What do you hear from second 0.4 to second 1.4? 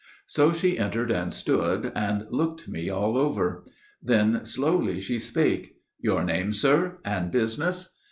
she entered and